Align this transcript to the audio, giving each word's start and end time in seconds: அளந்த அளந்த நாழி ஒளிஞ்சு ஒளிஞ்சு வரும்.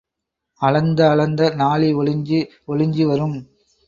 அளந்த 0.61 0.99
அளந்த 1.09 1.49
நாழி 1.55 1.89
ஒளிஞ்சு 1.93 2.39
ஒளிஞ்சு 2.67 3.05
வரும். 3.05 3.37